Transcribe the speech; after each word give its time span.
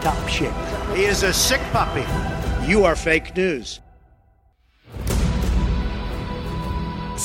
top 0.00 0.28
shape. 0.28 0.52
He 0.94 1.04
is 1.04 1.22
a 1.22 1.32
sick 1.32 1.60
puppy. 1.72 2.04
You 2.66 2.84
are 2.84 2.96
fake 2.96 3.36
news. 3.36 3.80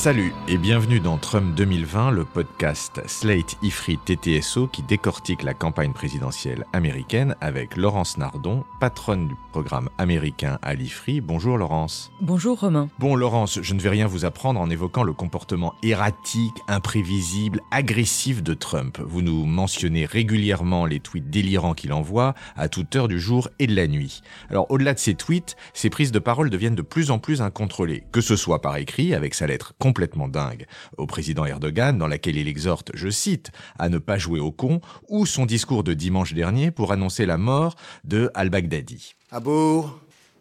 Salut 0.04 0.34
et 0.48 0.58
bienvenue 0.58 1.00
dans 1.00 1.16
Trump 1.16 1.54
2020, 1.54 2.10
le 2.10 2.26
podcast 2.26 3.00
Slate 3.06 3.56
Ifri 3.62 3.96
TTSO 3.96 4.66
qui 4.66 4.82
décortique 4.82 5.42
la 5.42 5.54
campagne 5.54 5.94
présidentielle 5.94 6.66
américaine 6.74 7.36
avec 7.40 7.74
Laurence 7.78 8.18
Nardon, 8.18 8.64
patronne 8.80 9.28
du 9.28 9.34
programme 9.50 9.88
américain 9.96 10.58
à 10.60 10.74
l'Ifri. 10.74 11.22
Bonjour 11.22 11.56
Laurence. 11.56 12.12
Bonjour 12.20 12.60
Romain. 12.60 12.90
Bon 12.98 13.16
Laurence, 13.16 13.62
je 13.62 13.72
ne 13.72 13.80
vais 13.80 13.88
rien 13.88 14.06
vous 14.06 14.26
apprendre 14.26 14.60
en 14.60 14.68
évoquant 14.68 15.04
le 15.04 15.14
comportement 15.14 15.72
erratique, 15.82 16.52
imprévisible, 16.68 17.62
agressif 17.70 18.42
de 18.42 18.52
Trump. 18.52 19.00
Vous 19.06 19.22
nous 19.22 19.46
mentionnez 19.46 20.04
régulièrement 20.04 20.84
les 20.84 21.00
tweets 21.00 21.30
délirants 21.30 21.72
qu'il 21.72 21.94
envoie 21.94 22.34
à 22.56 22.68
toute 22.68 22.94
heure 22.94 23.08
du 23.08 23.18
jour 23.18 23.48
et 23.58 23.66
de 23.66 23.74
la 23.74 23.86
nuit. 23.86 24.20
Alors 24.50 24.70
au-delà 24.70 24.92
de 24.92 24.98
ces 24.98 25.14
tweets, 25.14 25.56
ses 25.72 25.88
prises 25.88 26.12
de 26.12 26.18
parole 26.18 26.50
deviennent 26.50 26.74
de 26.74 26.82
plus 26.82 27.10
en 27.10 27.18
plus 27.18 27.40
incontrôlées, 27.40 28.04
que 28.12 28.20
ce 28.20 28.36
soit 28.36 28.60
par 28.60 28.76
écrit 28.76 29.14
avec 29.14 29.32
sa 29.32 29.46
lettre 29.46 29.72
complètement 29.94 30.26
dingue 30.26 30.66
au 30.96 31.06
président 31.06 31.46
Erdogan 31.46 31.96
dans 31.96 32.08
laquelle 32.08 32.36
il 32.36 32.48
exhorte, 32.48 32.90
je 32.94 33.08
cite, 33.08 33.52
à 33.78 33.88
ne 33.88 33.98
pas 33.98 34.18
jouer 34.18 34.40
au 34.40 34.50
con, 34.50 34.80
ou 35.08 35.24
son 35.24 35.46
discours 35.46 35.84
de 35.84 35.94
dimanche 35.94 36.34
dernier 36.34 36.72
pour 36.72 36.90
annoncer 36.90 37.26
la 37.26 37.38
mort 37.38 37.76
de 38.02 38.28
al-Baghdadi. 38.34 39.14
Abu 39.30 39.84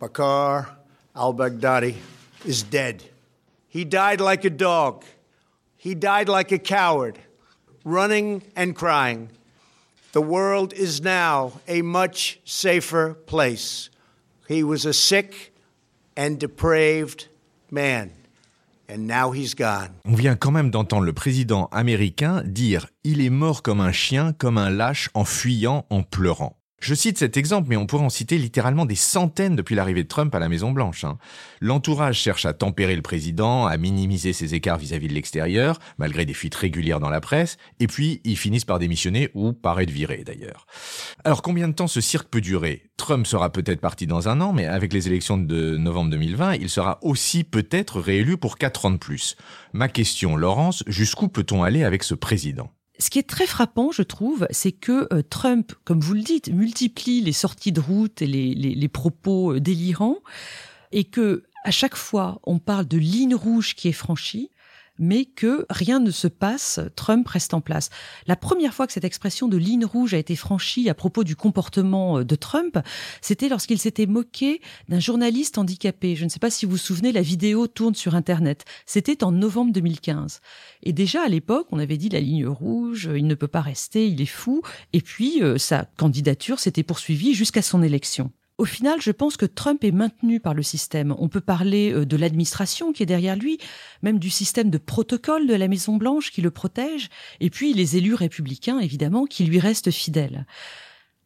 Bakr 0.01 0.73
al 1.13 1.33
Baghdadi 1.33 1.93
is 2.47 2.63
dead. 2.63 3.03
He 3.69 3.85
died 3.85 4.19
like 4.19 4.43
a 4.43 4.49
dog. 4.49 5.03
He 5.77 5.93
died 5.93 6.27
like 6.27 6.51
a 6.51 6.57
coward, 6.57 7.19
running 7.85 8.41
and 8.55 8.73
crying. 8.73 9.29
The 10.13 10.21
world 10.21 10.73
is 10.73 10.99
now 11.01 11.51
a 11.67 11.83
much 11.83 12.39
safer 12.43 13.13
place. 13.27 13.91
He 14.47 14.63
was 14.63 14.85
a 14.85 14.93
sick 14.93 15.53
and 16.17 16.39
depraved 16.39 17.27
man, 17.69 18.13
and 18.82 18.82
now 18.82 18.82
he's 18.82 18.82
gone. 18.82 18.82
On 20.05 20.15
vient 20.15 20.35
quand 20.35 20.51
même 20.51 20.69
d'entendre 20.69 21.03
le 21.03 21.13
président 21.13 21.67
américain 21.71 22.43
dire 22.45 22.87
Il 23.03 23.21
est 23.21 23.29
mort 23.29 23.63
comme 23.63 23.81
un 23.81 23.91
chien, 23.91 24.33
comme 24.33 24.57
un 24.57 24.69
lâche, 24.69 25.09
en 25.13 25.25
fuyant, 25.25 25.85
en 25.89 26.03
pleurant. 26.03 26.62
Je 26.83 26.95
cite 26.95 27.17
cet 27.17 27.37
exemple, 27.37 27.69
mais 27.69 27.77
on 27.77 27.85
pourrait 27.85 28.03
en 28.03 28.09
citer 28.09 28.37
littéralement 28.37 28.85
des 28.85 28.95
centaines 28.95 29.55
depuis 29.55 29.73
l'arrivée 29.73 30.03
de 30.03 30.07
Trump 30.09 30.35
à 30.35 30.39
la 30.39 30.49
Maison-Blanche. 30.49 31.05
hein. 31.05 31.17
L'entourage 31.61 32.19
cherche 32.19 32.45
à 32.45 32.51
tempérer 32.51 32.97
le 32.97 33.01
président, 33.01 33.65
à 33.65 33.77
minimiser 33.77 34.33
ses 34.33 34.53
écarts 34.53 34.79
vis-à-vis 34.79 35.07
de 35.07 35.13
l'extérieur, 35.13 35.79
malgré 35.97 36.25
des 36.25 36.33
fuites 36.33 36.55
régulières 36.55 36.99
dans 36.99 37.09
la 37.09 37.21
presse, 37.21 37.55
et 37.79 37.87
puis 37.87 38.19
ils 38.25 38.35
finissent 38.35 38.65
par 38.65 38.79
démissionner 38.79 39.29
ou 39.33 39.53
par 39.53 39.79
être 39.79 39.91
virés 39.91 40.25
d'ailleurs. 40.25 40.65
Alors 41.23 41.41
combien 41.41 41.69
de 41.69 41.73
temps 41.73 41.87
ce 41.87 42.01
cirque 42.01 42.27
peut 42.27 42.41
durer? 42.41 42.83
Trump 42.97 43.27
sera 43.27 43.49
peut-être 43.49 43.79
parti 43.79 44.05
dans 44.05 44.27
un 44.27 44.41
an, 44.41 44.51
mais 44.51 44.65
avec 44.65 44.91
les 44.91 45.07
élections 45.07 45.37
de 45.37 45.77
novembre 45.77 46.11
2020, 46.11 46.55
il 46.55 46.69
sera 46.69 46.99
aussi 47.01 47.45
peut-être 47.45 48.01
réélu 48.01 48.35
pour 48.35 48.57
quatre 48.57 48.87
ans 48.87 48.91
de 48.91 48.97
plus. 48.97 49.37
Ma 49.71 49.87
question, 49.87 50.35
Laurence, 50.35 50.83
jusqu'où 50.87 51.29
peut-on 51.29 51.63
aller 51.63 51.85
avec 51.85 52.03
ce 52.03 52.13
président? 52.13 52.73
Ce 52.99 53.09
qui 53.09 53.19
est 53.19 53.27
très 53.27 53.47
frappant, 53.47 53.91
je 53.91 54.03
trouve, 54.03 54.47
c'est 54.51 54.71
que 54.71 55.07
euh, 55.13 55.21
Trump, 55.27 55.73
comme 55.83 55.99
vous 55.99 56.13
le 56.13 56.21
dites, 56.21 56.49
multiplie 56.49 57.21
les 57.21 57.31
sorties 57.33 57.71
de 57.71 57.79
route 57.81 58.21
et 58.21 58.27
les, 58.27 58.53
les- 58.53 58.87
propos 58.87 59.53
euh, 59.55 59.59
délirants, 59.59 60.19
et 60.91 61.03
que 61.03 61.43
à 61.63 61.71
chaque 61.71 61.95
fois 61.95 62.39
on 62.43 62.59
parle 62.59 62.85
de 62.87 62.97
ligne 62.97 63.33
rouge 63.35 63.73
qui 63.75 63.87
est 63.87 63.93
franchie, 63.93 64.51
mais 64.99 65.25
que 65.25 65.65
rien 65.69 65.99
ne 65.99 66.11
se 66.11 66.27
passe, 66.27 66.79
Trump 66.95 67.27
reste 67.27 67.53
en 67.53 67.61
place. 67.61 67.89
La 68.27 68.35
première 68.35 68.73
fois 68.73 68.87
que 68.87 68.93
cette 68.93 69.03
expression 69.03 69.47
de 69.47 69.57
ligne 69.57 69.85
rouge 69.85 70.13
a 70.13 70.17
été 70.17 70.35
franchie 70.35 70.89
à 70.89 70.93
propos 70.93 71.23
du 71.23 71.35
comportement 71.35 72.19
euh, 72.19 72.23
de 72.23 72.35
Trump, 72.35 72.77
c'était 73.21 73.49
lorsqu'il 73.49 73.79
s'était 73.79 74.05
moqué 74.05 74.61
d'un 74.89 74.99
journaliste 74.99 75.57
handicapé. 75.57 76.15
Je 76.15 76.25
ne 76.25 76.29
sais 76.29 76.39
pas 76.39 76.49
si 76.49 76.65
vous 76.65 76.73
vous 76.73 76.77
souvenez, 76.77 77.11
la 77.11 77.21
vidéo 77.21 77.67
tourne 77.67 77.95
sur 77.95 78.15
Internet. 78.15 78.65
C'était 78.85 79.23
en 79.23 79.31
novembre 79.31 79.73
2015. 79.73 80.41
Et 80.83 80.93
déjà 80.93 81.23
à 81.23 81.27
l'époque, 81.27 81.67
on 81.71 81.79
avait 81.79 81.97
dit 81.97 82.09
la 82.09 82.19
ligne 82.19 82.47
rouge, 82.47 83.09
il 83.15 83.27
ne 83.27 83.35
peut 83.35 83.47
pas 83.47 83.61
rester, 83.61 84.07
il 84.07 84.21
est 84.21 84.25
fou. 84.25 84.61
Et 84.93 85.01
puis 85.01 85.41
euh, 85.41 85.57
sa 85.57 85.85
candidature 85.97 86.59
s'était 86.59 86.83
poursuivie 86.83 87.33
jusqu'à 87.33 87.61
son 87.61 87.81
élection. 87.81 88.31
Au 88.59 88.65
final, 88.65 89.01
je 89.01 89.11
pense 89.11 89.35
que 89.35 89.47
Trump 89.47 89.83
est 89.83 89.91
maintenu 89.91 90.39
par 90.39 90.53
le 90.53 90.61
système. 90.61 91.15
On 91.17 91.27
peut 91.27 91.41
parler 91.41 91.91
euh, 91.91 92.05
de 92.05 92.15
l'administration 92.15 92.93
qui 92.93 93.01
est 93.01 93.07
derrière 93.07 93.35
lui, 93.35 93.57
même 94.03 94.19
du 94.19 94.29
système 94.29 94.69
de 94.69 94.77
protocole 94.77 95.47
de 95.47 95.55
la 95.55 95.67
Maison 95.67 95.97
Blanche 95.97 96.31
qui 96.31 96.41
le 96.41 96.51
protège, 96.51 97.09
et 97.39 97.49
puis 97.49 97.73
les 97.73 97.97
élus 97.97 98.13
républicains, 98.13 98.79
évidemment, 98.79 99.25
qui 99.25 99.43
lui 99.43 99.59
restent 99.59 99.89
fidèles. 99.89 100.45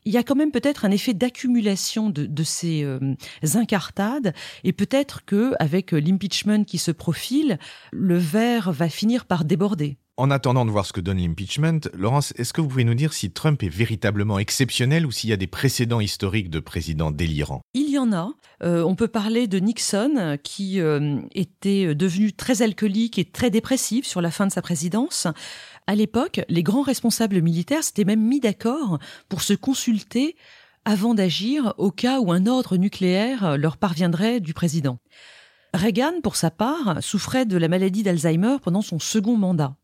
Il 0.06 0.14
y 0.14 0.18
a 0.18 0.24
quand 0.24 0.36
même 0.36 0.52
peut-être 0.52 0.86
un 0.86 0.92
effet 0.92 1.14
d'accumulation 1.14 2.10
de, 2.10 2.44
ces 2.44 2.84
euh, 2.86 3.16
incartades, 3.56 4.34
et 4.64 4.72
peut-être 4.72 5.26
que 5.26 5.52
avec 5.60 5.92
l'impeachment 5.92 6.64
qui 6.64 6.78
se 6.78 6.92
profile, 6.92 7.60
le 7.92 8.18
verre 8.18 8.72
va 8.72 8.88
finir 8.88 9.26
par 9.26 9.44
déborder. 9.44 9.98
En 10.20 10.32
attendant 10.32 10.66
de 10.66 10.72
voir 10.72 10.88
ce 10.88 10.94
que 10.94 11.00
donne 11.00 11.20
l'impeachment, 11.20 11.80
Laurence, 11.94 12.34
est-ce 12.38 12.52
que 12.52 12.60
vous 12.60 12.68
pouvez 12.68 12.84
nous 12.84 12.96
dire 12.96 13.14
si 13.14 13.30
Trump 13.30 13.62
est 13.62 13.70
véritablement 13.70 14.40
exceptionnel 14.40 15.06
ou 15.06 15.12
s'il 15.12 15.30
y 15.30 15.34
a 15.34 15.38
des 15.38 15.46
précédents 15.46 16.00
historiques 16.00 16.50
de 16.50 16.60
présidents 16.60 17.12
délirants? 17.12 17.62
Il 17.76 17.92
y 17.92 18.00
en 18.00 18.12
a. 18.12 18.32
Euh, 18.64 18.82
on 18.82 18.96
peut 18.96 19.08
parler 19.08 19.46
de 19.46 19.60
Nixon, 19.60 20.40
qui 20.42 20.82
euh, 20.82 21.20
était 21.36 21.94
devenu 21.94 22.34
très 22.34 22.64
alcoolique 22.64 23.20
et 23.20 23.26
très 23.26 23.52
dépressif 23.52 24.08
sur 24.08 24.20
la 24.20 24.32
fin 24.32 24.48
de 24.48 24.52
sa 24.52 24.64
présidence. 24.64 25.28
À 25.86 25.94
l'époque, 25.94 26.42
les 26.50 26.64
grands 26.64 26.82
responsables 26.82 27.40
militaires 27.44 27.84
s'étaient 27.84 28.04
même 28.04 28.26
mis 28.26 28.40
d'accord 28.40 28.98
pour 29.30 29.44
se 29.44 29.54
consulter 29.54 30.36
avant 30.84 31.14
d'agir 31.14 31.76
au 31.78 31.92
cas 31.92 32.22
où 32.22 32.32
un 32.32 32.48
ordre 32.48 32.78
nucléaire 32.78 33.56
leur 33.56 33.78
parviendrait 33.78 34.40
du 34.40 34.56
président. 34.56 34.98
Reagan, 35.74 36.22
pour 36.22 36.36
sa 36.36 36.52
part, 36.52 36.98
souffrait 37.02 37.46
de 37.46 37.58
la 37.58 37.68
maladie 37.68 38.04
d'Alzheimer 38.04 38.58
pendant 38.64 38.82
son 38.82 39.00
second 39.00 39.38
mandat. 39.38 39.76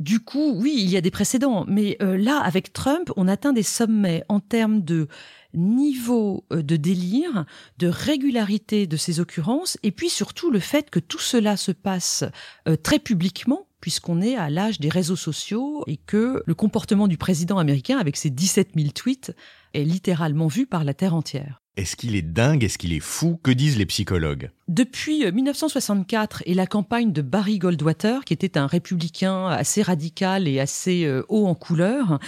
Du 0.00 0.18
coup, 0.18 0.54
oui, 0.56 0.76
il 0.78 0.88
y 0.88 0.96
a 0.96 1.02
des 1.02 1.10
précédents, 1.10 1.66
mais 1.68 1.98
euh, 2.00 2.16
là, 2.16 2.38
avec 2.38 2.72
Trump, 2.72 3.12
on 3.16 3.28
atteint 3.28 3.52
des 3.52 3.62
sommets 3.62 4.24
en 4.30 4.40
termes 4.40 4.80
de 4.80 5.08
niveau 5.52 6.46
euh, 6.52 6.62
de 6.62 6.76
délire, 6.76 7.44
de 7.76 7.86
régularité 7.86 8.86
de 8.86 8.96
ces 8.96 9.20
occurrences, 9.20 9.76
et 9.82 9.90
puis 9.90 10.08
surtout 10.08 10.50
le 10.50 10.58
fait 10.58 10.88
que 10.88 11.00
tout 11.00 11.18
cela 11.18 11.58
se 11.58 11.70
passe 11.70 12.24
euh, 12.66 12.76
très 12.76 12.98
publiquement, 12.98 13.66
puisqu'on 13.82 14.22
est 14.22 14.36
à 14.36 14.48
l'âge 14.48 14.80
des 14.80 14.88
réseaux 14.88 15.16
sociaux 15.16 15.84
et 15.86 15.98
que 15.98 16.42
le 16.46 16.54
comportement 16.54 17.06
du 17.06 17.18
président 17.18 17.58
américain, 17.58 17.98
avec 17.98 18.16
ses 18.16 18.30
17 18.30 18.70
000 18.76 18.88
tweets, 18.94 19.36
est 19.74 19.84
littéralement 19.84 20.46
vu 20.46 20.66
par 20.66 20.84
la 20.84 20.94
Terre 20.94 21.14
entière. 21.14 21.60
Est-ce 21.80 21.96
qu'il 21.96 22.14
est 22.14 22.20
dingue? 22.20 22.62
Est-ce 22.62 22.76
qu'il 22.76 22.92
est 22.92 23.00
fou? 23.00 23.40
Que 23.42 23.50
disent 23.50 23.78
les 23.78 23.86
psychologues? 23.86 24.50
Depuis 24.68 25.24
euh, 25.24 25.32
1964 25.32 26.42
et 26.44 26.52
la 26.52 26.66
campagne 26.66 27.10
de 27.10 27.22
Barry 27.22 27.58
Goldwater, 27.58 28.26
qui 28.26 28.34
était 28.34 28.58
un 28.58 28.66
républicain 28.66 29.46
assez 29.46 29.80
radical 29.80 30.46
et 30.46 30.60
assez 30.60 31.06
euh, 31.06 31.24
haut 31.30 31.46
en 31.46 31.54
couleur, 31.54 32.18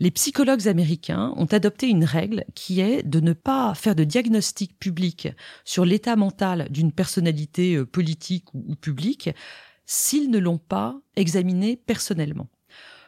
les 0.00 0.10
psychologues 0.10 0.68
américains 0.68 1.34
ont 1.36 1.44
adopté 1.44 1.88
une 1.88 2.06
règle 2.06 2.44
qui 2.54 2.80
est 2.80 3.02
de 3.02 3.20
ne 3.20 3.34
pas 3.34 3.74
faire 3.74 3.94
de 3.94 4.04
diagnostic 4.04 4.78
public 4.78 5.28
sur 5.66 5.84
l'état 5.84 6.16
mental 6.16 6.68
d'une 6.70 6.90
personnalité 6.90 7.74
euh, 7.74 7.84
politique 7.84 8.54
ou 8.54 8.74
publique 8.74 9.28
s'ils 9.84 10.30
ne 10.30 10.38
l'ont 10.38 10.56
pas 10.56 10.98
examiné 11.14 11.76
personnellement. 11.76 12.48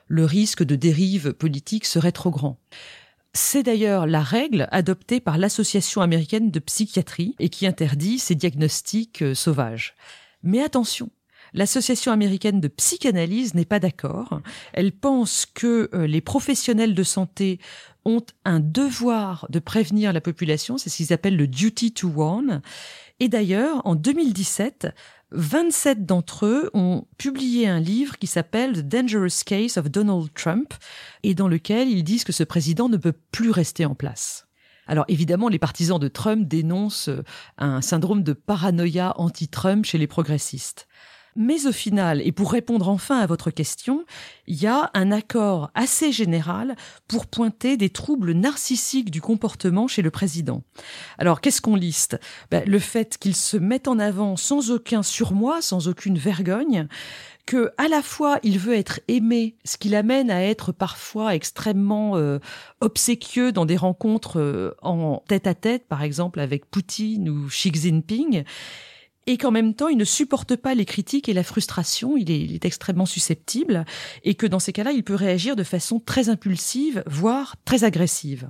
Le 0.08 0.26
risque 0.26 0.62
de 0.62 0.76
dérive 0.76 1.32
politique 1.32 1.86
serait 1.86 2.12
trop 2.12 2.30
grand. 2.30 2.60
C'est 3.36 3.62
d'ailleurs 3.62 4.06
la 4.06 4.22
règle 4.22 4.66
adoptée 4.70 5.20
par 5.20 5.36
l'Association 5.36 6.00
américaine 6.00 6.50
de 6.50 6.58
psychiatrie 6.58 7.34
et 7.38 7.50
qui 7.50 7.66
interdit 7.66 8.18
ces 8.18 8.34
diagnostics 8.34 9.20
euh, 9.20 9.34
sauvages. 9.34 9.94
Mais 10.42 10.62
attention, 10.62 11.10
L'Association 11.52 12.12
américaine 12.12 12.60
de 12.60 12.68
psychanalyse 12.68 13.54
n'est 13.54 13.64
pas 13.64 13.78
d'accord. 13.78 14.40
Elle 14.72 14.92
pense 14.92 15.46
que 15.46 15.88
euh, 15.94 16.06
les 16.06 16.20
professionnels 16.20 16.94
de 16.94 17.02
santé 17.02 17.60
ont 18.04 18.24
un 18.44 18.58
devoir 18.58 19.46
de 19.48 19.58
prévenir 19.58 20.12
la 20.12 20.20
population, 20.20 20.76
c'est 20.76 20.90
ce 20.90 20.96
qu'ils 20.96 21.12
appellent 21.12 21.36
le 21.36 21.46
duty 21.46 21.92
to 21.92 22.08
warn. 22.08 22.62
Et 23.20 23.28
d'ailleurs, 23.28 23.80
en 23.84 23.94
2017, 23.94 24.88
27 25.32 26.06
d'entre 26.06 26.46
eux 26.46 26.70
ont 26.72 27.06
publié 27.18 27.66
un 27.66 27.80
livre 27.80 28.16
qui 28.18 28.26
s'appelle 28.26 28.74
The 28.74 28.88
Dangerous 28.88 29.42
Case 29.44 29.76
of 29.76 29.90
Donald 29.90 30.32
Trump 30.34 30.72
et 31.22 31.34
dans 31.34 31.48
lequel 31.48 31.88
ils 31.88 32.04
disent 32.04 32.24
que 32.24 32.32
ce 32.32 32.44
président 32.44 32.88
ne 32.88 32.96
peut 32.96 33.14
plus 33.32 33.50
rester 33.50 33.84
en 33.84 33.94
place. 33.94 34.46
Alors 34.86 35.04
évidemment, 35.08 35.48
les 35.48 35.58
partisans 35.58 35.98
de 35.98 36.08
Trump 36.08 36.46
dénoncent 36.46 37.10
un 37.58 37.80
syndrome 37.82 38.22
de 38.22 38.32
paranoïa 38.32 39.14
anti-Trump 39.16 39.84
chez 39.84 39.98
les 39.98 40.06
progressistes. 40.06 40.86
Mais 41.36 41.66
au 41.66 41.72
final, 41.72 42.22
et 42.22 42.32
pour 42.32 42.50
répondre 42.50 42.88
enfin 42.88 43.18
à 43.18 43.26
votre 43.26 43.50
question, 43.50 44.04
il 44.46 44.60
y 44.60 44.66
a 44.66 44.90
un 44.94 45.12
accord 45.12 45.70
assez 45.74 46.12
général 46.12 46.76
pour 47.08 47.26
pointer 47.26 47.76
des 47.76 47.90
troubles 47.90 48.32
narcissiques 48.32 49.10
du 49.10 49.20
comportement 49.20 49.86
chez 49.86 50.02
le 50.02 50.10
président. 50.10 50.62
Alors, 51.18 51.40
qu'est-ce 51.40 51.60
qu'on 51.60 51.76
liste? 51.76 52.18
Ben, 52.50 52.64
Le 52.66 52.78
fait 52.78 53.18
qu'il 53.18 53.36
se 53.36 53.56
mette 53.56 53.86
en 53.86 53.98
avant 53.98 54.36
sans 54.36 54.70
aucun 54.70 55.02
surmoi, 55.02 55.60
sans 55.60 55.88
aucune 55.88 56.16
vergogne, 56.16 56.88
que 57.46 57.70
à 57.78 57.88
la 57.88 58.02
fois 58.02 58.38
il 58.42 58.58
veut 58.58 58.74
être 58.74 59.00
aimé, 59.08 59.56
ce 59.64 59.76
qui 59.76 59.88
l'amène 59.88 60.30
à 60.30 60.42
être 60.42 60.72
parfois 60.72 61.34
extrêmement 61.34 62.16
euh, 62.16 62.38
obséquieux 62.80 63.52
dans 63.52 63.64
des 63.64 63.76
rencontres 63.76 64.40
euh, 64.40 64.74
en 64.82 65.22
tête 65.28 65.46
à 65.46 65.54
tête, 65.54 65.86
par 65.86 66.02
exemple 66.02 66.40
avec 66.40 66.66
Poutine 66.66 67.28
ou 67.28 67.46
Xi 67.46 67.70
Jinping, 67.72 68.44
et 69.26 69.38
qu'en 69.38 69.50
même 69.50 69.74
temps, 69.74 69.88
il 69.88 69.96
ne 69.96 70.04
supporte 70.04 70.56
pas 70.56 70.74
les 70.74 70.84
critiques 70.84 71.28
et 71.28 71.34
la 71.34 71.42
frustration, 71.42 72.16
il 72.16 72.30
est, 72.30 72.64
extrêmement 72.64 73.06
susceptible, 73.06 73.84
et 74.24 74.34
que 74.34 74.46
dans 74.46 74.58
ces 74.58 74.72
cas-là, 74.72 74.92
il 74.92 75.04
peut 75.04 75.14
réagir 75.14 75.56
de 75.56 75.64
façon 75.64 76.00
très 76.00 76.28
impulsive, 76.28 77.02
voire 77.06 77.56
très 77.64 77.84
agressive. 77.84 78.48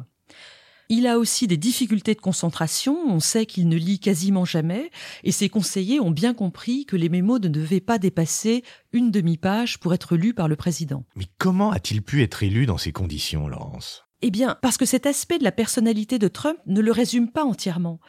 Il 0.88 1.08
a 1.08 1.18
aussi 1.18 1.48
des 1.48 1.56
difficultés 1.56 2.14
de 2.14 2.20
concentration, 2.20 2.96
on 3.08 3.18
sait 3.18 3.44
qu'il 3.44 3.68
ne 3.68 3.76
lit 3.76 3.98
quasiment 3.98 4.44
jamais, 4.44 4.90
et 5.24 5.32
ses 5.32 5.48
conseillers 5.48 5.98
ont 5.98 6.12
bien 6.12 6.32
compris 6.32 6.86
que 6.86 6.94
les 6.94 7.08
mémos 7.08 7.40
ne 7.40 7.48
devaient 7.48 7.80
pas 7.80 7.98
dépasser 7.98 8.62
une 8.92 9.10
demi-page 9.10 9.78
pour 9.80 9.94
être 9.94 10.16
lus 10.16 10.34
par 10.34 10.46
le 10.46 10.54
président. 10.54 11.04
Mais 11.16 11.26
comment 11.38 11.72
a-t-il 11.72 12.02
pu 12.02 12.22
être 12.22 12.44
élu 12.44 12.66
dans 12.66 12.78
ces 12.78 12.92
conditions, 12.92 13.48
Laurence? 13.48 14.05
Eh 14.26 14.30
bien, 14.32 14.58
parce 14.60 14.76
que 14.76 14.86
cet 14.86 15.06
aspect 15.06 15.38
de 15.38 15.44
la 15.44 15.52
personnalité 15.52 16.18
de 16.18 16.26
Trump 16.26 16.58
ne 16.66 16.80
le 16.80 16.90
résume 16.90 17.30
pas 17.30 17.44
entièrement. 17.44 18.00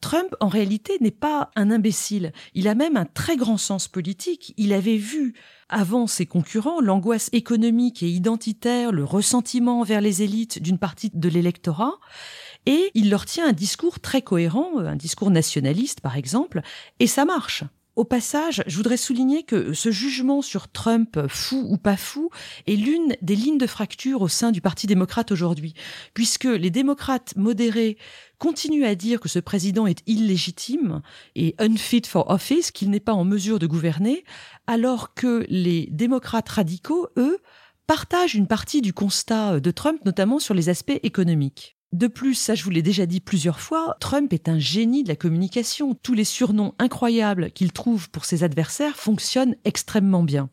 Trump, 0.00 0.34
en 0.40 0.48
réalité, 0.48 0.96
n'est 1.02 1.10
pas 1.10 1.50
un 1.54 1.70
imbécile. 1.70 2.32
Il 2.54 2.66
a 2.66 2.74
même 2.74 2.96
un 2.96 3.04
très 3.04 3.36
grand 3.36 3.58
sens 3.58 3.86
politique. 3.86 4.54
Il 4.56 4.72
avait 4.72 4.96
vu, 4.96 5.34
avant 5.68 6.06
ses 6.06 6.24
concurrents, 6.24 6.80
l'angoisse 6.80 7.28
économique 7.34 8.02
et 8.02 8.08
identitaire, 8.08 8.90
le 8.90 9.04
ressentiment 9.04 9.80
envers 9.80 10.00
les 10.00 10.22
élites 10.22 10.62
d'une 10.62 10.78
partie 10.78 11.10
de 11.12 11.28
l'électorat. 11.28 11.92
Et 12.64 12.90
il 12.94 13.10
leur 13.10 13.26
tient 13.26 13.46
un 13.46 13.52
discours 13.52 14.00
très 14.00 14.22
cohérent, 14.22 14.78
un 14.78 14.96
discours 14.96 15.30
nationaliste, 15.30 16.00
par 16.00 16.16
exemple, 16.16 16.62
et 17.00 17.06
ça 17.06 17.26
marche. 17.26 17.64
Au 17.96 18.04
passage, 18.04 18.62
je 18.66 18.76
voudrais 18.76 18.98
souligner 18.98 19.42
que 19.42 19.72
ce 19.72 19.90
jugement 19.90 20.42
sur 20.42 20.68
Trump, 20.68 21.18
fou 21.28 21.64
ou 21.66 21.78
pas 21.78 21.96
fou, 21.96 22.28
est 22.66 22.76
l'une 22.76 23.16
des 23.22 23.34
lignes 23.34 23.56
de 23.56 23.66
fracture 23.66 24.20
au 24.20 24.28
sein 24.28 24.52
du 24.52 24.60
Parti 24.60 24.86
démocrate 24.86 25.32
aujourd'hui, 25.32 25.72
puisque 26.12 26.44
les 26.44 26.68
démocrates 26.68 27.34
modérés 27.36 27.96
continuent 28.36 28.84
à 28.84 28.94
dire 28.94 29.18
que 29.18 29.30
ce 29.30 29.38
président 29.38 29.86
est 29.86 30.02
illégitime 30.06 31.00
et 31.36 31.54
unfit 31.58 32.02
for 32.06 32.28
office, 32.28 32.70
qu'il 32.70 32.90
n'est 32.90 33.00
pas 33.00 33.14
en 33.14 33.24
mesure 33.24 33.58
de 33.58 33.66
gouverner, 33.66 34.24
alors 34.66 35.14
que 35.14 35.46
les 35.48 35.88
démocrates 35.90 36.50
radicaux, 36.50 37.08
eux, 37.16 37.38
partagent 37.86 38.34
une 38.34 38.46
partie 38.46 38.82
du 38.82 38.92
constat 38.92 39.58
de 39.58 39.70
Trump, 39.70 40.04
notamment 40.04 40.38
sur 40.38 40.52
les 40.52 40.68
aspects 40.68 41.00
économiques. 41.02 41.75
De 41.92 42.08
plus, 42.08 42.34
ça 42.34 42.54
je 42.54 42.64
vous 42.64 42.70
l'ai 42.70 42.82
déjà 42.82 43.06
dit 43.06 43.20
plusieurs 43.20 43.60
fois, 43.60 43.96
Trump 44.00 44.32
est 44.32 44.48
un 44.48 44.58
génie 44.58 45.02
de 45.02 45.08
la 45.08 45.16
communication. 45.16 45.94
Tous 45.94 46.14
les 46.14 46.24
surnoms 46.24 46.74
incroyables 46.78 47.50
qu'il 47.52 47.72
trouve 47.72 48.10
pour 48.10 48.24
ses 48.24 48.44
adversaires 48.44 48.96
fonctionnent 48.96 49.56
extrêmement 49.64 50.22
bien. 50.22 50.50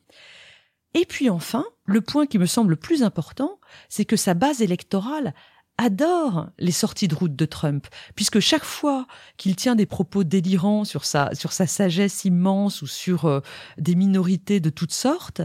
Et 0.93 1.05
puis 1.05 1.29
enfin, 1.29 1.65
le 1.85 2.01
point 2.01 2.27
qui 2.27 2.37
me 2.37 2.45
semble 2.45 2.71
le 2.71 2.75
plus 2.75 3.03
important, 3.03 3.59
c'est 3.89 4.05
que 4.05 4.15
sa 4.15 4.35
base 4.35 4.61
électorale 4.61 5.33
adore 5.79 6.49
les 6.59 6.71
sorties 6.71 7.07
de 7.07 7.15
route 7.15 7.35
de 7.35 7.45
Trump, 7.45 7.87
puisque 8.15 8.39
chaque 8.39 8.63
fois 8.63 9.07
qu'il 9.37 9.55
tient 9.55 9.75
des 9.75 9.87
propos 9.87 10.23
délirants 10.23 10.85
sur 10.85 11.03
sa, 11.03 11.33
sagesse 11.33 12.25
immense 12.25 12.83
ou 12.83 12.87
sur 12.87 13.25
euh, 13.25 13.39
des 13.79 13.95
minorités 13.95 14.59
de 14.59 14.69
toutes 14.69 14.93
sortes, 14.93 15.41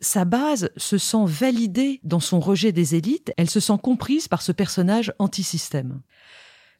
sa 0.00 0.24
base 0.24 0.70
se 0.76 0.98
sent 0.98 1.24
validée 1.24 2.00
dans 2.02 2.20
son 2.20 2.40
rejet 2.40 2.72
des 2.72 2.94
élites, 2.94 3.32
elle 3.36 3.50
se 3.50 3.60
sent 3.60 3.78
comprise 3.82 4.28
par 4.28 4.42
ce 4.42 4.52
personnage 4.52 5.12
anti-système. 5.18 6.00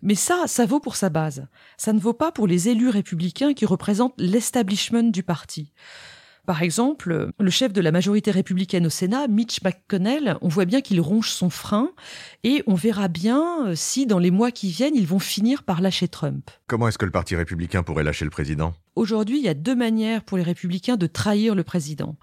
Mais 0.02 0.14
ça, 0.14 0.44
ça 0.46 0.66
vaut 0.66 0.80
pour 0.80 0.96
sa 0.96 1.08
base. 1.08 1.46
Ça 1.78 1.92
ne 1.92 2.00
vaut 2.00 2.12
pas 2.12 2.32
pour 2.32 2.46
les 2.46 2.68
élus 2.68 2.90
républicains 2.90 3.54
qui 3.54 3.64
représentent 3.64 4.14
l'establishment 4.18 5.04
du 5.04 5.22
parti. 5.22 5.72
Par 6.46 6.62
exemple, 6.62 7.30
le 7.38 7.50
chef 7.50 7.72
de 7.72 7.80
la 7.80 7.90
majorité 7.90 8.30
républicaine 8.30 8.86
au 8.86 8.90
Sénat, 8.90 9.28
Mitch 9.28 9.62
McConnell, 9.62 10.36
on 10.42 10.48
voit 10.48 10.66
bien 10.66 10.82
qu'il 10.82 11.00
ronge 11.00 11.30
son 11.30 11.48
frein 11.48 11.90
et 12.42 12.62
on 12.66 12.74
verra 12.74 13.08
bien 13.08 13.68
euh, 13.68 13.74
si 13.74 14.04
dans 14.04 14.18
les 14.18 14.30
mois 14.30 14.50
qui 14.50 14.68
viennent, 14.68 14.94
ils 14.94 15.06
vont 15.06 15.18
finir 15.18 15.62
par 15.62 15.80
lâcher 15.80 16.06
Trump. 16.06 16.50
Comment 16.66 16.88
est-ce 16.88 16.98
que 16.98 17.06
le 17.06 17.10
Parti 17.10 17.34
républicain 17.34 17.82
pourrait 17.82 18.04
lâcher 18.04 18.26
le 18.26 18.30
président? 18.30 18.74
Aujourd'hui, 18.94 19.38
il 19.38 19.44
y 19.44 19.48
a 19.48 19.54
deux 19.54 19.74
manières 19.74 20.22
pour 20.22 20.36
les 20.36 20.42
républicains 20.42 20.98
de 20.98 21.06
trahir 21.06 21.54
le 21.54 21.64
président. 21.64 22.16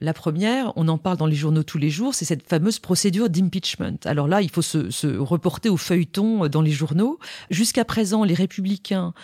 La 0.00 0.12
première, 0.12 0.74
on 0.76 0.88
en 0.88 0.98
parle 0.98 1.16
dans 1.16 1.26
les 1.26 1.36
journaux 1.36 1.62
tous 1.62 1.78
les 1.78 1.88
jours, 1.88 2.14
c'est 2.14 2.26
cette 2.26 2.46
fameuse 2.46 2.78
procédure 2.78 3.30
d'impeachment. 3.30 3.96
Alors 4.04 4.28
là, 4.28 4.42
il 4.42 4.50
faut 4.50 4.60
se, 4.60 5.16
reporter 5.16 5.70
au 5.70 5.78
feuilleton 5.78 6.48
dans 6.48 6.60
les 6.60 6.70
journaux. 6.70 7.18
Jusqu'à 7.48 7.84
présent, 7.86 8.22
les 8.22 8.34
républicains 8.34 9.14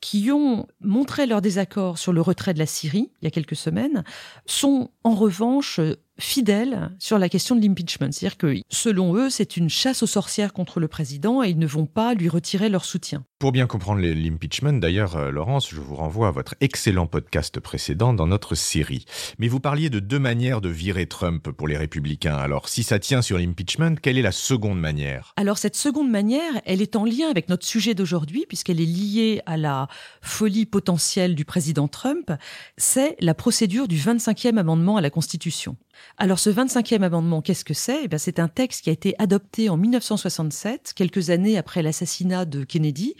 qui 0.00 0.30
ont 0.32 0.66
montré 0.80 1.26
leur 1.26 1.42
désaccord 1.42 1.98
sur 1.98 2.12
le 2.12 2.20
retrait 2.22 2.54
de 2.54 2.58
la 2.58 2.66
Syrie 2.66 3.12
il 3.20 3.24
y 3.24 3.28
a 3.28 3.30
quelques 3.30 3.54
semaines 3.54 4.02
sont 4.46 4.90
en 5.04 5.14
revanche 5.14 5.80
fidèles 6.18 6.90
sur 6.98 7.18
la 7.18 7.28
question 7.28 7.56
de 7.56 7.62
l'impeachment. 7.62 8.12
C'est-à-dire 8.12 8.36
que, 8.36 8.56
selon 8.70 9.14
eux, 9.16 9.30
c'est 9.30 9.56
une 9.56 9.68
chasse 9.68 10.02
aux 10.02 10.06
sorcières 10.06 10.52
contre 10.52 10.80
le 10.80 10.88
président 10.88 11.42
et 11.42 11.50
ils 11.50 11.58
ne 11.58 11.66
vont 11.66 11.86
pas 11.86 12.14
lui 12.14 12.28
retirer 12.28 12.68
leur 12.68 12.84
soutien. 12.84 13.24
Pour 13.38 13.50
bien 13.50 13.66
comprendre 13.66 14.00
l'impeachment, 14.00 14.74
d'ailleurs, 14.74 15.16
euh, 15.16 15.30
Laurence, 15.30 15.68
je 15.70 15.80
vous 15.80 15.96
renvoie 15.96 16.28
à 16.28 16.30
votre 16.30 16.54
excellent 16.60 17.08
podcast 17.08 17.58
précédent 17.58 18.14
dans 18.14 18.28
notre 18.28 18.54
série. 18.54 19.04
Mais 19.38 19.48
vous 19.48 19.58
parliez 19.58 19.90
de 19.90 19.98
deux 19.98 20.20
manières 20.20 20.60
de 20.60 20.68
virer 20.68 21.06
Trump 21.06 21.50
pour 21.50 21.66
les 21.66 21.76
républicains. 21.76 22.36
Alors, 22.36 22.68
si 22.68 22.84
ça 22.84 23.00
tient 23.00 23.20
sur 23.20 23.38
l'impeachment, 23.38 23.96
quelle 24.00 24.16
est 24.16 24.22
la 24.22 24.30
seconde 24.30 24.78
manière? 24.78 25.32
Alors, 25.36 25.58
cette 25.58 25.74
seconde 25.74 26.10
manière, 26.10 26.52
elle 26.66 26.82
est 26.82 26.94
en 26.94 27.04
lien 27.04 27.28
avec 27.30 27.48
notre 27.48 27.66
sujet 27.66 27.94
d'aujourd'hui, 27.94 28.44
puisqu'elle 28.46 28.80
est 28.80 28.86
liée 28.86 29.42
à 29.46 29.56
la 29.56 29.88
folie 30.20 30.66
potentielle 30.66 31.34
du 31.34 31.44
président 31.44 31.88
Trump. 31.88 32.30
C'est 32.76 33.16
la 33.18 33.34
procédure 33.34 33.88
du 33.88 33.96
25e 33.96 34.56
amendement 34.56 34.98
à 34.98 35.00
la 35.00 35.10
Constitution. 35.10 35.76
Alors 36.18 36.38
ce 36.38 36.50
25e 36.50 37.02
amendement, 37.02 37.42
qu'est-ce 37.42 37.64
que 37.64 37.74
c'est? 37.74 38.04
Eh 38.10 38.18
C'est 38.18 38.38
un 38.38 38.48
texte 38.48 38.82
qui 38.82 38.90
a 38.90 38.92
été 38.92 39.14
adopté 39.18 39.68
en 39.68 39.76
1967, 39.76 40.92
quelques 40.94 41.30
années 41.30 41.58
après 41.58 41.82
l'assassinat 41.82 42.44
de 42.44 42.64
Kennedy, 42.64 43.14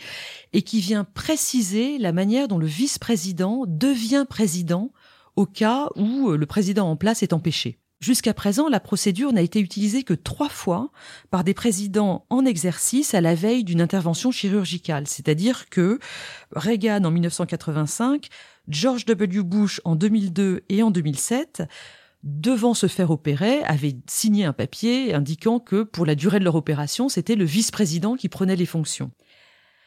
et 0.53 0.63
qui 0.63 0.81
vient 0.81 1.05
préciser 1.05 1.99
la 1.99 2.13
manière 2.13 2.49
dont 2.49 2.59
le 2.59 2.67
vice-président 2.67 3.65
devient 3.67 4.27
président 4.29 4.93
au 5.37 5.47
cas 5.47 5.89
où 5.97 6.31
euh, 6.31 6.37
le 6.37 6.47
président 6.47 6.91
en 6.91 6.97
place 6.97 7.23
est 7.23 7.33
empêché. 7.33 7.79
Jusqu'à 8.03 8.35
présent, 8.35 8.69
la 8.69 8.81
procédure 8.81 9.33
n'a 9.33 9.43
été 9.43 9.61
utilisée 9.61 10.03
que 10.03 10.13
trois 10.13 10.49
fois 10.49 10.91
par 11.31 11.45
des 11.45 11.55
présidents 11.55 12.27
en 12.31 12.45
exercice 12.45 13.15
à 13.15 13.21
la 13.21 13.37
veille 13.37 13.63
d'une 13.63 13.81
intervention 13.81 14.33
chirurgicale. 14.33 15.07
C'est-à-dire 15.07 15.69
que 15.69 16.01
Reagan 16.51 17.05
en 17.05 17.13
1985, 17.13 18.27
George 18.67 19.05
W. 19.05 19.45
Bush 19.45 19.81
en 19.85 19.95
2002 19.95 20.65
et 20.69 20.83
en 20.83 20.91
2007 20.91 21.63
devant 22.23 22.75
se 22.75 22.87
faire 22.87 23.11
opérer, 23.11 23.63
avaient 23.65 23.97
signé 24.07 24.45
un 24.45 24.53
papier 24.53 25.15
indiquant 25.15 25.59
que 25.59 25.83
pour 25.83 26.07
la 26.07 26.15
durée 26.15 26.39
de 26.39 26.45
leur 26.45 26.55
opération, 26.55 27.09
c'était 27.09 27.35
le 27.35 27.45
vice-président 27.45 28.17
qui 28.17 28.29
prenait 28.29 28.57
les 28.57 28.67
fonctions. 28.67 29.11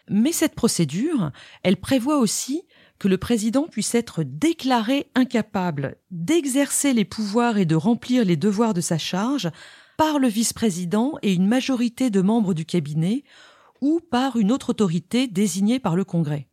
Mais 0.10 0.32
cette 0.32 0.56
procédure, 0.56 1.32
elle 1.64 1.78
prévoit 1.78 2.20
aussi 2.20 2.64
que 3.00 3.08
le 3.08 3.18
président 3.18 3.68
puisse 3.68 3.96
être 3.96 4.24
déclaré 4.24 5.08
incapable 5.16 5.98
d'exercer 6.12 6.94
les 6.94 7.06
pouvoirs 7.06 7.58
et 7.58 7.66
de 7.66 7.76
remplir 7.76 8.24
les 8.24 8.38
devoirs 8.38 8.74
de 8.74 8.82
sa 8.82 8.98
charge 8.98 9.50
par 9.98 10.20
le 10.20 10.28
vice-président 10.28 11.14
et 11.22 11.34
une 11.34 11.48
majorité 11.48 12.10
de 12.10 12.22
membres 12.22 12.54
du 12.54 12.66
cabinet 12.66 13.24
ou 13.82 14.00
par 14.00 14.38
une 14.38 14.52
autre 14.52 14.70
autorité 14.70 15.28
désignée 15.28 15.80
par 15.80 15.96
le 15.96 16.04
Congrès. 16.04 16.48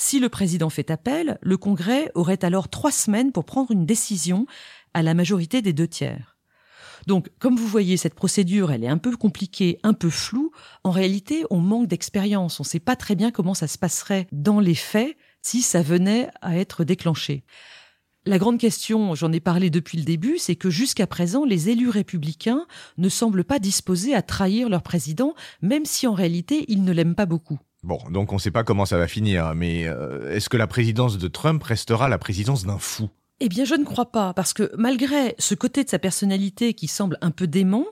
Si 0.00 0.20
le 0.20 0.28
président 0.28 0.70
fait 0.70 0.92
appel, 0.92 1.38
le 1.42 1.56
Congrès 1.56 2.12
aurait 2.14 2.44
alors 2.44 2.68
trois 2.68 2.92
semaines 2.92 3.32
pour 3.32 3.44
prendre 3.44 3.72
une 3.72 3.84
décision 3.84 4.46
à 4.94 5.02
la 5.02 5.14
majorité 5.14 5.62
des 5.62 5.72
deux 5.72 5.88
tiers. 5.88 6.38
Donc, 7.06 7.28
comme 7.38 7.56
vous 7.56 7.66
voyez, 7.66 7.96
cette 7.96 8.14
procédure, 8.14 8.70
elle 8.70 8.84
est 8.84 8.88
un 8.88 8.98
peu 8.98 9.16
compliquée, 9.16 9.78
un 9.82 9.94
peu 9.94 10.10
floue. 10.10 10.50
En 10.84 10.90
réalité, 10.90 11.44
on 11.50 11.58
manque 11.58 11.86
d'expérience. 11.86 12.60
On 12.60 12.64
ne 12.64 12.68
sait 12.68 12.80
pas 12.80 12.96
très 12.96 13.14
bien 13.14 13.30
comment 13.30 13.54
ça 13.54 13.68
se 13.68 13.78
passerait 13.78 14.26
dans 14.32 14.60
les 14.60 14.74
faits 14.74 15.16
si 15.40 15.62
ça 15.62 15.82
venait 15.82 16.28
à 16.42 16.56
être 16.58 16.84
déclenché. 16.84 17.44
La 18.26 18.38
grande 18.38 18.58
question, 18.58 19.14
j'en 19.14 19.32
ai 19.32 19.40
parlé 19.40 19.70
depuis 19.70 19.96
le 19.96 20.04
début, 20.04 20.36
c'est 20.36 20.56
que 20.56 20.68
jusqu'à 20.68 21.06
présent, 21.06 21.46
les 21.46 21.70
élus 21.70 21.88
républicains 21.88 22.66
ne 22.98 23.08
semblent 23.08 23.44
pas 23.44 23.58
disposés 23.58 24.14
à 24.14 24.20
trahir 24.20 24.68
leur 24.68 24.82
président, 24.82 25.34
même 25.62 25.86
si 25.86 26.06
en 26.06 26.12
réalité, 26.12 26.66
ils 26.68 26.84
ne 26.84 26.92
l'aiment 26.92 27.14
pas 27.14 27.24
beaucoup. 27.24 27.58
Bon, 27.84 27.98
donc 28.10 28.32
on 28.32 28.36
ne 28.36 28.40
sait 28.40 28.50
pas 28.50 28.64
comment 28.64 28.84
ça 28.84 28.98
va 28.98 29.06
finir, 29.06 29.54
mais 29.54 29.86
euh, 29.86 30.34
est-ce 30.34 30.50
que 30.50 30.56
la 30.56 30.66
présidence 30.66 31.16
de 31.16 31.28
Trump 31.28 31.62
restera 31.62 32.08
la 32.08 32.18
présidence 32.18 32.66
d'un 32.66 32.78
fou? 32.78 33.08
Eh 33.40 33.48
bien, 33.48 33.64
je 33.64 33.74
ne 33.74 33.84
crois 33.84 34.10
pas, 34.10 34.34
parce 34.34 34.52
que 34.52 34.70
malgré 34.76 35.34
ce 35.38 35.54
côté 35.54 35.84
de 35.84 35.88
sa 35.88 35.98
personnalité 35.98 36.74
qui 36.74 36.88
semble 36.88 37.18
un 37.20 37.30
peu 37.30 37.46
dément, 37.46 37.86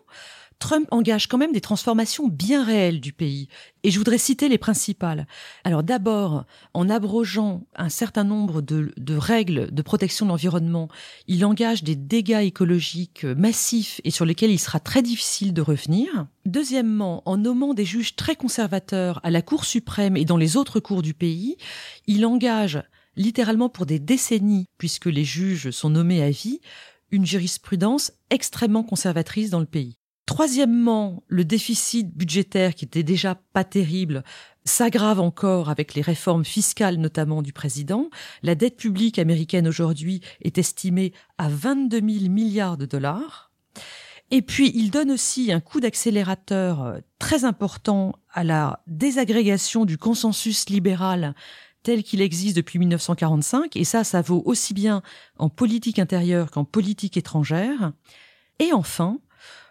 Trump 0.58 0.88
engage 0.90 1.26
quand 1.26 1.38
même 1.38 1.52
des 1.52 1.60
transformations 1.60 2.28
bien 2.28 2.64
réelles 2.64 3.00
du 3.00 3.12
pays. 3.12 3.48
Et 3.82 3.90
je 3.90 3.98
voudrais 3.98 4.18
citer 4.18 4.48
les 4.48 4.58
principales. 4.58 5.26
Alors 5.64 5.82
d'abord, 5.82 6.44
en 6.72 6.88
abrogeant 6.88 7.66
un 7.76 7.88
certain 7.88 8.24
nombre 8.24 8.62
de, 8.62 8.90
règles 9.16 9.72
de 9.72 9.82
protection 9.82 10.26
de 10.26 10.30
l'environnement, 10.30 10.88
il 11.28 11.44
engage 11.44 11.84
des 11.84 11.94
dégâts 11.94 12.42
écologiques 12.42 13.24
massifs 13.24 14.00
et 14.04 14.10
sur 14.10 14.24
lesquels 14.24 14.50
il 14.50 14.58
sera 14.58 14.80
très 14.80 15.02
difficile 15.02 15.52
de 15.52 15.62
revenir. 15.62 16.26
Deuxièmement, 16.46 17.22
en 17.26 17.36
nommant 17.36 17.74
des 17.74 17.84
juges 17.84 18.16
très 18.16 18.34
conservateurs 18.34 19.20
à 19.24 19.30
la 19.30 19.42
Cour 19.42 19.64
suprême 19.64 20.16
et 20.16 20.24
dans 20.24 20.38
les 20.38 20.56
autres 20.56 20.80
cours 20.80 21.02
du 21.02 21.12
pays, 21.12 21.56
il 22.06 22.24
engage 22.24 22.82
littéralement 23.16 23.68
pour 23.68 23.86
des 23.86 23.98
décennies, 23.98 24.66
puisque 24.78 25.06
les 25.06 25.24
juges 25.24 25.70
sont 25.70 25.90
nommés 25.90 26.22
à 26.22 26.30
vie, 26.30 26.60
une 27.10 27.26
jurisprudence 27.26 28.12
extrêmement 28.30 28.82
conservatrice 28.82 29.50
dans 29.50 29.60
le 29.60 29.66
pays. 29.66 29.96
Troisièmement, 30.26 31.22
le 31.28 31.44
déficit 31.44 32.12
budgétaire 32.12 32.74
qui 32.74 32.84
était 32.84 33.04
déjà 33.04 33.36
pas 33.52 33.62
terrible 33.62 34.24
s'aggrave 34.64 35.20
encore 35.20 35.70
avec 35.70 35.94
les 35.94 36.02
réformes 36.02 36.44
fiscales 36.44 36.96
notamment 36.96 37.42
du 37.42 37.52
président. 37.52 38.10
La 38.42 38.56
dette 38.56 38.76
publique 38.76 39.20
américaine 39.20 39.68
aujourd'hui 39.68 40.20
est 40.42 40.58
estimée 40.58 41.12
à 41.38 41.48
22 41.48 41.98
000 41.98 42.30
milliards 42.32 42.76
de 42.76 42.86
dollars. 42.86 43.52
Et 44.32 44.42
puis, 44.42 44.72
il 44.74 44.90
donne 44.90 45.12
aussi 45.12 45.52
un 45.52 45.60
coup 45.60 45.78
d'accélérateur 45.78 46.82
euh, 46.82 46.98
très 47.20 47.44
important 47.44 48.16
à 48.32 48.42
la 48.42 48.82
désagrégation 48.88 49.84
du 49.84 49.98
consensus 49.98 50.68
libéral 50.68 51.36
tel 51.86 52.02
qu'il 52.02 52.20
existe 52.20 52.56
depuis 52.56 52.80
1945. 52.80 53.76
Et 53.76 53.84
ça, 53.84 54.02
ça 54.02 54.20
vaut 54.20 54.42
aussi 54.44 54.74
bien 54.74 55.02
en 55.38 55.48
politique 55.48 56.00
intérieure 56.00 56.50
qu'en 56.50 56.64
politique 56.64 57.16
étrangère. 57.16 57.92
Et 58.58 58.72
enfin, 58.72 59.20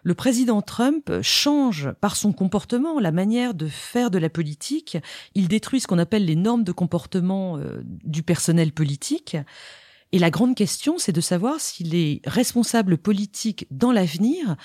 le 0.03 0.13
président 0.13 0.61
Trump 0.61 1.11
change 1.21 1.91
par 1.99 2.15
son 2.15 2.31
comportement 2.31 3.01
la 3.01 3.11
manière 3.11 3.53
de 3.53 3.67
faire 3.67 4.11
de 4.11 4.17
la 4.17 4.29
politique. 4.29 4.97
Il 5.33 5.49
détruit 5.49 5.81
ce 5.81 5.87
qu'on 5.87 5.99
appelle 5.99 6.23
les 6.23 6.37
normes 6.37 6.63
de 6.63 6.71
comportement 6.71 7.57
euh, 7.57 7.81
du 7.83 8.23
personnel 8.23 8.71
politique. 8.71 9.35
Et 10.15 10.19
la 10.19 10.29
grande 10.29 10.55
question, 10.55 10.97
c'est 10.97 11.11
de 11.11 11.19
savoir 11.19 11.59
si 11.59 11.83
les 11.83 12.21
responsables 12.25 12.97
politiques 12.97 13.67
dans 13.69 13.91
l'avenir 13.91 14.55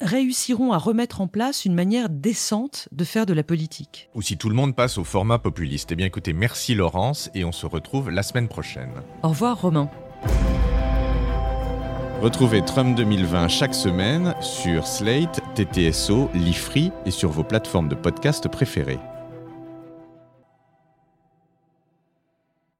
réussiront 0.00 0.70
à 0.70 0.78
remettre 0.78 1.20
en 1.20 1.26
place 1.26 1.64
une 1.64 1.74
manière 1.74 2.08
décente 2.08 2.88
de 2.92 3.02
faire 3.02 3.26
de 3.26 3.32
la 3.32 3.42
politique. 3.42 4.08
Ou 4.14 4.22
si 4.22 4.36
tout 4.36 4.48
le 4.48 4.54
monde 4.54 4.76
passe 4.76 4.98
au 4.98 5.02
format 5.02 5.40
populiste. 5.40 5.90
Eh 5.90 5.96
bien 5.96 6.06
écoutez, 6.06 6.32
merci 6.32 6.76
Laurence 6.76 7.28
et 7.34 7.44
on 7.44 7.50
se 7.50 7.66
retrouve 7.66 8.08
la 8.08 8.22
semaine 8.22 8.46
prochaine. 8.46 8.92
Au 9.24 9.30
revoir 9.30 9.60
Romain. 9.60 9.90
Retrouvez 12.22 12.64
Trump 12.64 12.96
2020 12.96 13.48
chaque 13.48 13.74
semaine 13.74 14.36
sur 14.40 14.86
Slate, 14.86 15.40
TTSO, 15.56 16.30
Lifree 16.34 16.92
et 17.04 17.10
sur 17.10 17.32
vos 17.32 17.42
plateformes 17.42 17.88
de 17.88 17.96
podcast 17.96 18.46
préférées. 18.46 19.00